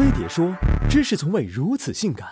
[0.00, 0.50] 飞碟说，
[0.88, 2.26] 知识从未如此性感。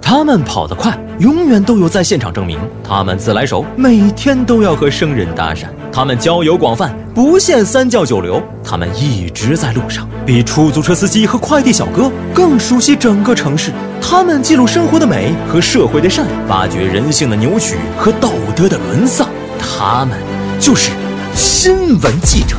[0.00, 2.58] 他们跑得快，永远都有在现场证明。
[2.82, 5.66] 他们自来熟，每天都要和生人搭讪。
[5.92, 8.42] 他们交友广泛，不限三教九流。
[8.64, 13.70] 他们一直在路上，比出租车司机和快递小哥更熟悉整个城市。
[14.00, 19.28] 他们记录生活的美和社会的善，发掘人性的扭曲和道德的沦丧。
[19.58, 20.18] 他们
[20.58, 20.92] 就是
[21.34, 22.56] 新闻记者。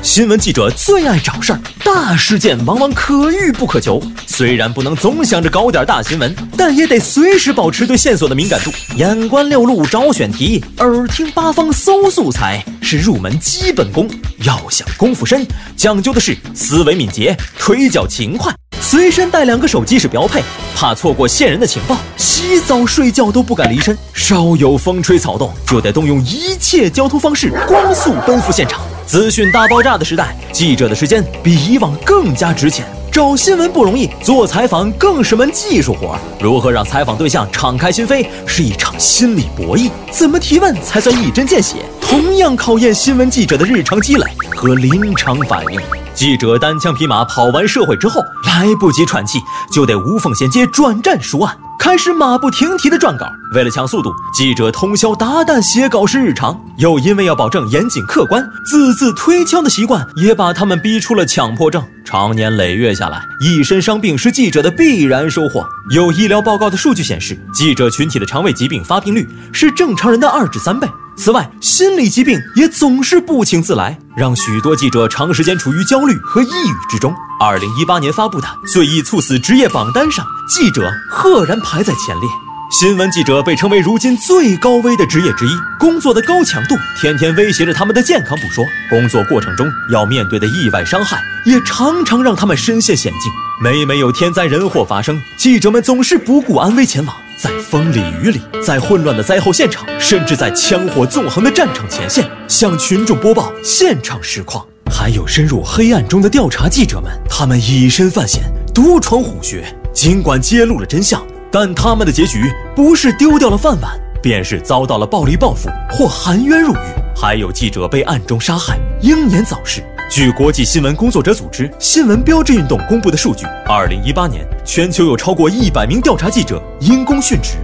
[0.00, 4.00] 新闻记者最爱找事儿，大事件往往可遇不可求。
[4.26, 8.70] 虽然不能总想着搞点大新闻，但也得随时保持对线索的敏感度。
[8.96, 14.08] 眼观六路找选题，耳听八方搜素材，是入门基本功。
[14.44, 18.54] 要想功夫深，讲究的是思维敏捷、腿脚勤快。
[18.80, 20.42] 随身带两个手机是标配，
[20.76, 23.98] 怕错过线人的情报，洗澡睡觉都不敢离身。
[24.14, 28.80] 稍有风吹草动，就得动用一切交通方式，光速奔赴现场。
[29.08, 32.84] 资讯大爆炸的时代，记者的时间比以往更加值钱。
[33.10, 36.14] 找新闻不容易，做采访更是门技术活。
[36.38, 39.90] 如何让采访对象敞开心扉，是一场心理博弈。
[40.10, 41.76] 怎么提问才算一针见血，
[42.08, 44.24] 同样考验新闻记者的日常积累
[44.56, 45.78] 和临场反应。
[46.14, 49.38] 记者单枪匹马跑完社会之后，来不及喘气，
[49.70, 51.54] 就得无缝衔接转战书案。
[51.78, 56.58] 开始马不停蹄的撰稿，为了抢速度，记者通宵达旦写稿是日常。
[56.78, 61.84] 又因为要保证严谨客观，字字推敲的习惯也把他们逼出了强迫症。
[62.06, 65.62] 长年累月下来，一身伤病是记者的必然收获。
[65.90, 70.88] 有医疗报告的数据显示，记者群体的肠胃疾病发病率是正常人的二至三倍。
[71.18, 77.12] 此外，心理疾病也总是不请自来，让许多记者长时间处于焦虑和抑郁之中。
[77.40, 82.28] 二零一八年发布的最易猝死职业榜单上，记者赫然排在前列。
[82.70, 93.32] 新闻记者被称为如今最高危的职业之一，工作的高强度天天威胁着他们的健康不说，工作过程中要面对的意外伤害也常常让他们身陷险境。
[93.60, 97.16] 每每有天灾人祸发生，记者们总是不顾安危前往。
[97.38, 104.66] 在风里雨里，在混乱的灾后现场，甚至在枪火纵横的战场前线，向群众播报现场实况。
[104.90, 108.42] 还有深入黑暗中的调查记者们，他们以身犯险，
[108.74, 109.64] 独闯虎穴。
[109.92, 116.78] 尽管揭露了真相，但他们的结局不是丢掉了饭碗，便是遭到了暴力报复或含冤入狱。
[117.14, 119.80] 还有记者被暗中杀害，英年早逝。
[120.10, 127.56] 据国际新闻工作者组织新闻标志运动公布的数据，二零一八年全球有超过一百名调查记者因公殉职。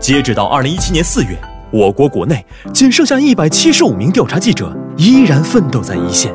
[0.00, 1.38] 截止到二零一七年四月，
[1.70, 2.42] 我国国内
[2.72, 6.34] 仅剩下一百七十五名调查记者依然奋斗在一线。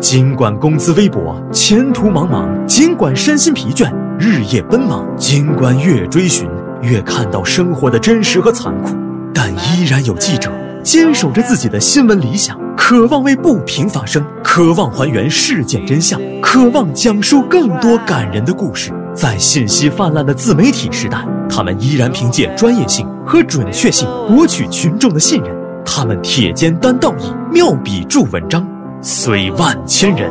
[0.00, 6.48] 尽管工资微薄，前途茫茫；尽管身心疲倦，日夜奔忙；尽管越追寻
[6.80, 8.96] 越看到生活的真实和残酷，
[9.34, 10.50] 但依然有记者
[10.82, 12.58] 坚守着自己的新闻理想。
[12.74, 18.90] 渴望为不平发声，渴望还原事件真相，渴望讲述更多感人的故事。
[19.14, 25.54] 在信息泛滥的自媒体时代，他们依然凭借专业性和准确性博取群众的信任。
[25.84, 28.66] 他们铁肩担道义，妙笔著文章，
[29.02, 30.30] 虽万千人，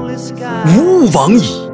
[0.66, 1.71] 吾往矣。